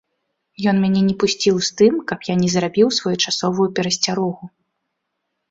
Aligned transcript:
Ён 0.69 0.75
мяне 0.85 1.01
не 1.09 1.13
пусціў 1.23 1.55
з 1.67 1.75
тым, 1.81 1.93
каб 2.13 2.19
я 2.31 2.35
не 2.41 2.49
зрабіў 2.55 2.87
своечасовую 3.01 3.67
перасцярогу. 3.79 4.43